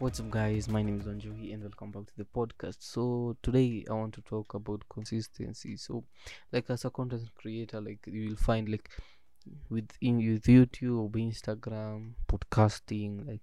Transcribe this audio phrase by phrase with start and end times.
[0.00, 0.68] What's up, guys?
[0.68, 2.78] My name is Wanjohi, and welcome back to the podcast.
[2.80, 5.76] So today I want to talk about consistency.
[5.76, 6.02] So,
[6.52, 8.90] like as a content creator, like you will find like
[9.70, 13.42] within with YouTube, Instagram, podcasting, like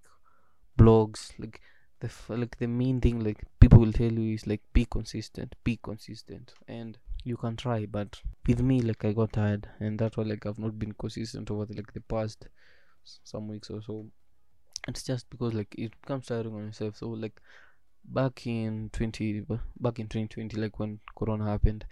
[0.77, 1.61] blogs, like
[2.01, 5.79] the like the main thing like people will tell you is like be consistent, be
[5.81, 7.85] consistent, and you can try.
[7.85, 11.49] But with me, like I got tired, and that's why like I've not been consistent
[11.49, 12.49] over the, like the past
[13.23, 14.05] some weeks or so
[14.87, 17.39] it's just because like it becomes tiring on yourself so like
[18.05, 19.45] back in 20
[19.79, 21.85] back in 2020 like when corona happened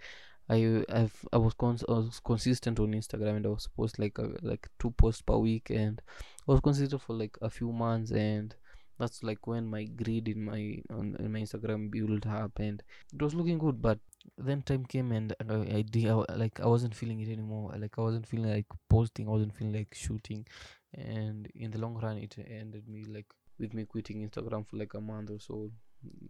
[0.48, 4.18] i i've i was, cons- I was consistent on instagram and i was supposed like
[4.18, 6.02] uh, like two posts per week and
[6.48, 8.54] i was consistent for like a few months and
[8.98, 12.82] that's like when my grid in my on in my instagram build up and
[13.14, 13.98] it was looking good but
[14.36, 17.72] then time came and uh, i did I, like i wasn't feeling it anymore.
[17.78, 19.26] Like i wasn't feeling like posting.
[19.28, 20.46] I wasn't feeling like shooting
[20.94, 23.26] and in the long run it ended me like
[23.58, 25.70] with me quitting instagram for like a month or so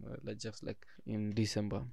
[0.07, 1.83] uh, like just like in december.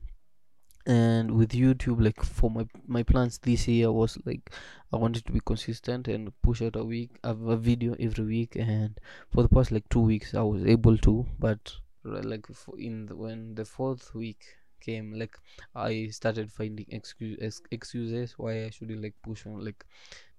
[0.86, 4.50] And with youtube like for my my plans this year was like
[4.90, 8.56] i wanted to be consistent and push out a week a, a video every week
[8.56, 11.74] and for the past like two weeks i was able to but
[12.04, 12.46] like
[12.78, 14.46] in the, when the fourth week
[14.80, 15.36] came like
[15.74, 19.84] i started finding excuse, ex- excuses why i shouldn't like push on like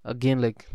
[0.05, 0.67] again like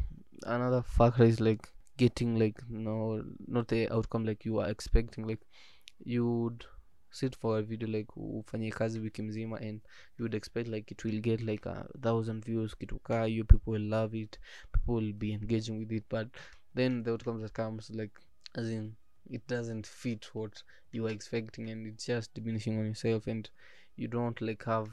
[0.43, 5.41] another factor is like getting like no not the outcome like you are expecting like
[6.05, 6.65] you would
[7.11, 9.81] sit for a video like ufanye kazi wiki mzima and
[10.19, 13.71] you would expect like it will get like a thousand views kitu kaa you people
[13.73, 14.39] will love it
[14.73, 16.29] people will be engaging with it but
[16.75, 18.21] then the outcome that comes like
[18.55, 18.97] as in
[19.31, 23.51] it doesn't fit what you are expecting and it's just diminishing on yourself and
[23.97, 24.89] you don't like have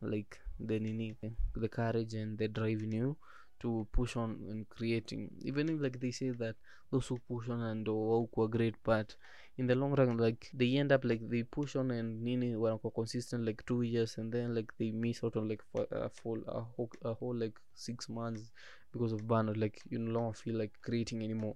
[0.00, 1.16] like the nini
[1.54, 3.16] the courage and the drive in you
[3.60, 5.30] to push on and creating.
[5.42, 6.56] Even if like they say that
[6.90, 9.14] those who push on and walk were great but
[9.58, 12.94] in the long run like they end up like they push on and nini wanakuwa
[12.94, 16.42] consistent like two years and then like they miss out on like for a full
[16.48, 18.52] a whole, a whole like six months
[18.92, 21.54] because of burnout like you no longer feel like creating anymore.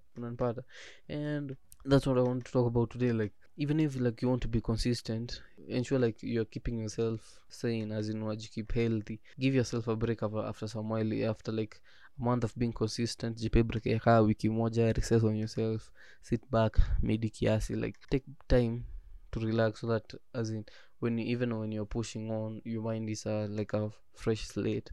[1.08, 4.42] And that's what i want to talk about today like even if like you want
[4.42, 9.20] to be consistent ensure like you're keeping yourself sane as in what you keep healthy.
[9.38, 11.80] Give yourself a break after, some while after like
[12.18, 13.38] a month of being consistent.
[13.38, 15.90] Jipe break ya kaa wiki moja recess on yourself.
[16.22, 18.84] Sit back medi kiasi like take time
[19.32, 20.64] to relax so that as in
[21.00, 24.90] when you, even when you're pushing on your mind is uh, like a fresh slate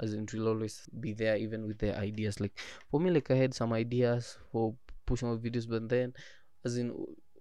[0.00, 2.40] as in it will always be there even with the ideas.
[2.40, 2.58] Like
[2.90, 4.74] for me like i had some ideas for
[5.06, 6.12] pushing out videos but then
[6.64, 6.94] as in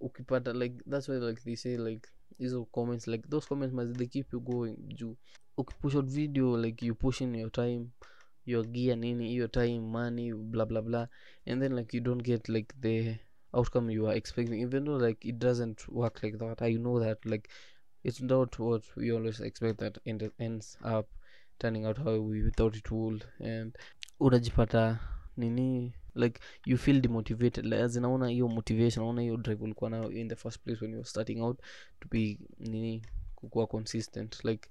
[0.04, 2.08] ukipata like that's why like they say like
[2.40, 4.76] hizo comments like those comments must they keep you going.
[4.88, 5.16] Juu
[5.58, 7.92] ukipush out video like you push in your time
[8.46, 11.08] your gear nini your time money blah blah blah.
[11.46, 13.18] And then like you don't get like the
[13.56, 16.62] outcome you are expecting even though like it doesn't work like that.
[16.62, 17.50] I know that like
[18.04, 21.08] it's not what we always expect that it ends up
[21.60, 23.24] turning out how we thought it would.
[23.40, 23.78] And
[24.20, 25.00] unajipata
[25.38, 27.66] nini like you feel demotivated.
[27.66, 30.92] Like, as naona hiyo motivation naona hiyo drive ulikuwa nayo in the first place when
[30.92, 31.60] you were starting out
[32.00, 33.02] to be nini
[33.36, 34.44] kukuwa consistent.
[34.44, 34.70] Like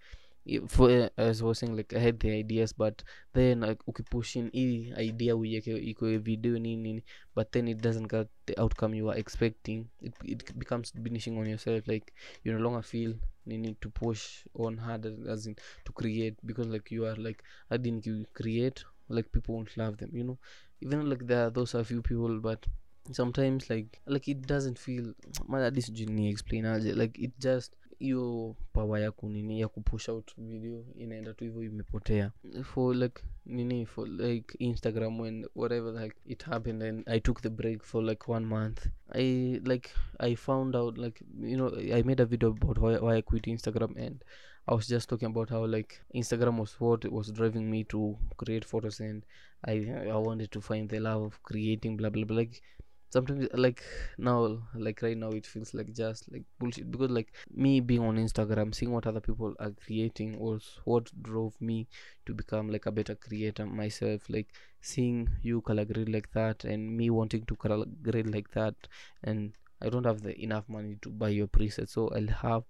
[0.68, 4.32] for uh, as I was saying like i had the ideas but then like ukipush
[4.52, 7.04] hii idea uiweke iko video nini nini
[7.36, 9.86] but then it doesn't get the outcome you are expecting.
[10.00, 11.88] It, it becomes diminishing on yourself.
[11.88, 12.12] Like
[12.44, 13.14] you no longer feel
[13.46, 17.76] nini to push on harder as in to create because like you are like i
[17.76, 20.38] didn't you create like people won't love them you know
[20.82, 22.66] even like there those are few people but
[23.12, 25.14] sometimes like like it doesn't feel
[25.48, 26.64] man at least ni explain
[26.96, 27.72] like it just
[28.02, 32.32] hiyo power ya kunini ya kupush out video inaenda tu hivyo imepotea.
[32.62, 37.48] For like nini for like instagram when whatever like it happened and i took the
[37.48, 38.86] break for like one month.
[39.14, 43.16] I like i found out like you know i made a video about why, why
[43.16, 44.24] i quit instagram and
[44.68, 48.64] i was just talking about how like instagram was what was driving me to create
[48.64, 49.24] photos and
[49.66, 49.74] i
[50.10, 52.36] i wanted to find the love of creating blah blah blah.
[52.36, 52.62] Like
[53.10, 53.82] sometimes like
[54.16, 58.16] now like right now it feels like just like bullshit because like me being on
[58.16, 61.86] instagram seeing what other people are creating was what drove me
[62.24, 64.22] to become like a better creator myself.
[64.28, 64.48] Like
[64.80, 68.74] seeing you color grade like that and me wanting to color grade like that
[69.22, 69.52] and
[69.82, 72.62] i don't have the enough money to buy your preset so i'll have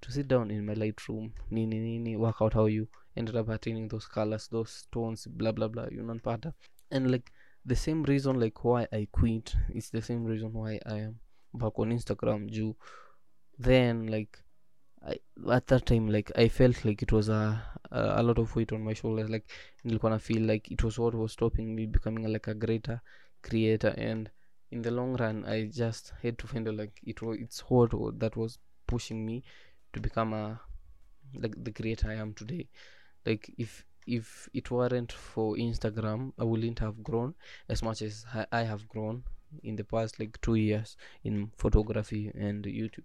[0.00, 1.30] to sit down in my lightroom.
[1.50, 5.68] Nini nini work out how you ended up attaining those colors those tones blah blah
[5.68, 6.54] blah you know pata
[6.90, 7.30] and like
[7.66, 11.16] the same reason like why i quit is the same reason why i am
[11.52, 12.74] back on instagram juu
[13.58, 14.38] then like
[15.06, 15.16] I,
[15.52, 18.72] at that time like i felt like it was a, a a lot of weight
[18.72, 19.30] on my shoulders.
[19.30, 19.46] Like
[19.84, 23.00] nilikuwa na feel like it was what was stopping me becoming like a greater
[23.42, 24.30] creator and
[24.70, 27.90] in the long run i just had to find out like it was it's what
[28.18, 29.42] that was pushing me
[29.92, 30.60] to become a
[31.34, 32.68] like the creator i am today.
[33.24, 37.34] Like if if it weren't for instagram i wouldn't have grown
[37.68, 39.22] as much as i, I have grown
[39.62, 43.04] in the past like two years in photography and youtube.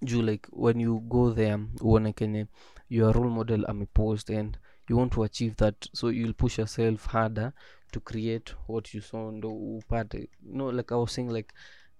[0.00, 2.48] You like when you go there uone kenye
[2.88, 4.58] your role model amepost and
[4.92, 7.52] you want to achieve that so you'll push yourself harder
[7.92, 10.28] to create what you saw ndo upate.
[10.42, 11.54] No like i was saying like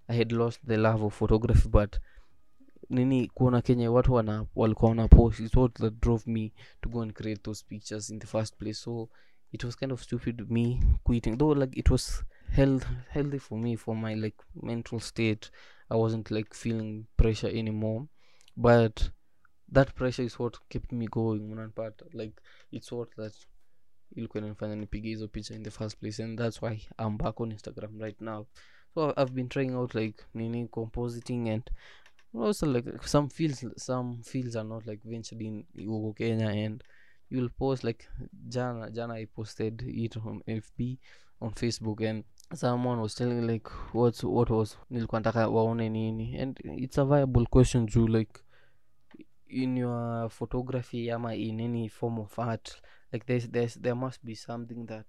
[0.07, 1.97] i had lost the love of photography but
[2.89, 6.51] nini kuona kenya watu wana walikuwa wana post is what that drove me
[6.81, 8.79] to go and create those pictures in the first place.
[8.79, 9.09] So
[9.51, 11.37] it was kind of stupid me quitting.
[11.37, 15.51] Though like it was health, healthy for me for my like mental state.
[15.89, 18.07] I wasn't like feeling pressure anymore.
[18.57, 19.09] But
[19.73, 22.33] that pressure is what kept me going unanipata like
[22.71, 23.33] it's what that
[24.15, 27.51] ilikuwa inanifanya nipige hizo picha in the first place and that's why i'm back on
[27.51, 28.45] instagram right now.
[28.93, 31.71] So i've been trying out like nini compositing and
[32.41, 36.83] also like some fields some fields are not like ventured in huko kenya and
[37.29, 38.05] you'll post like
[38.47, 40.97] jana jana i posted it on fb
[41.41, 42.23] on facebook and
[42.53, 47.45] someone was telling like what what was nilikuwa nataka waone nini and it's a viable
[47.45, 48.42] question juu like
[49.53, 54.35] in your photography ama in any form of art like there's, there's there must be
[54.35, 55.05] something that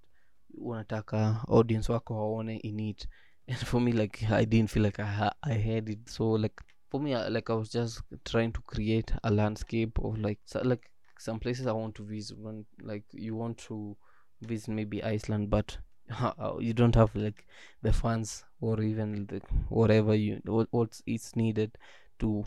[0.59, 3.07] unataka audience wako waone in it.
[3.49, 6.09] And for me like i didn't feel like i, ha- I had it.
[6.09, 10.39] So like for me like i was just trying to create a landscape of like
[10.45, 13.97] so, like some places i want to visit when like you want to
[14.41, 15.77] visit maybe iceland but
[16.21, 17.47] uh, you don't have like
[17.83, 21.77] the funds or even the whatever you what, what's it's needed
[22.19, 22.45] to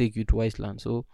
[0.00, 0.80] take you to iceland.
[0.80, 1.06] So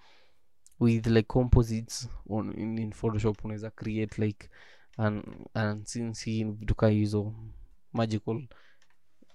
[0.79, 4.51] with like composites on in, in photoshop unaweza create like
[4.99, 5.23] an,
[5.55, 7.35] an scene vitu kaa hizo
[7.93, 8.43] magical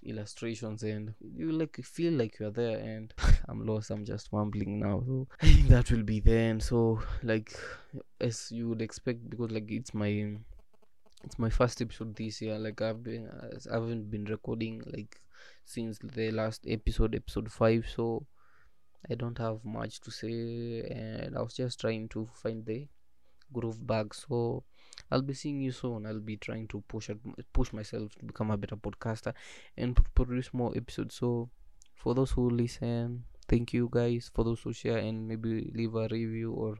[0.02, 3.14] illustrations and you like feel like you're there and
[3.48, 5.04] i'm lost i'm just mumbling now.
[5.06, 5.26] So
[5.68, 6.62] that will be the end.
[6.62, 7.52] So like
[8.20, 10.36] as you would expect because like it's my
[11.24, 13.28] it's my first episode this year like i've been
[13.70, 15.20] i haven't been recording like
[15.64, 18.26] since the last episode episode 5 so
[19.10, 22.86] i don't have much to say and i was just trying to find the
[23.52, 24.14] groove back.
[24.14, 24.64] So
[25.10, 26.06] i'll be seeing you soon.
[26.06, 27.10] I'll be trying to push
[27.52, 29.34] push myself to become a better podcaster
[29.76, 31.16] and produce more episodes.
[31.16, 31.50] So
[31.94, 34.30] for those who listen thank you guys.
[34.34, 36.76] For those who share and maybe leave a review or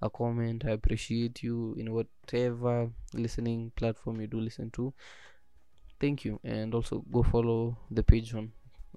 [0.00, 4.92] a comment i appreciate you in whatever listening platform you do listen to.
[6.00, 8.52] Thank you and also go follow the page on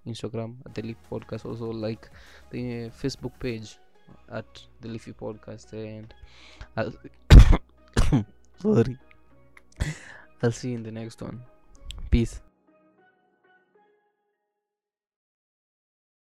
[0.08, 2.10] instagram at the leafy podcast also like
[2.50, 3.78] the uh, facebook page
[4.32, 4.46] at
[4.82, 6.14] the leafy podcast and
[6.76, 6.94] I'll
[8.62, 8.98] sorry.
[10.44, 11.42] I'll see you in the next one.
[12.10, 12.42] Peace